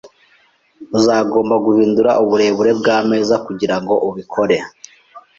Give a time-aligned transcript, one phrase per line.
[0.97, 4.57] Uzagomba guhindura uburebure bwameza kugirango bikore.